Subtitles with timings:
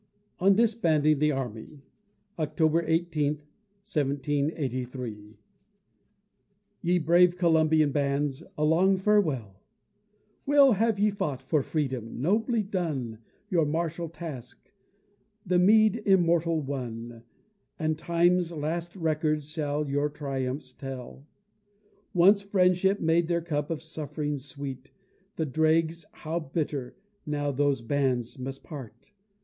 [0.39, 1.83] ON DISBANDING THE ARMY
[2.39, 3.33] [October 18,
[3.83, 5.37] 1783]
[6.81, 8.41] Ye brave Columbian bands!
[8.57, 9.61] a long farewell!
[10.47, 13.19] Well have ye fought for freedom nobly done
[13.51, 14.71] Your martial task
[15.45, 17.21] the meed immortal won
[17.77, 21.27] And Time's last records shall your triumphs tell.
[22.11, 24.89] Once friendship made their cup of suff'rings sweet
[25.35, 26.95] The dregs how bitter,
[27.27, 29.11] now those bands must part!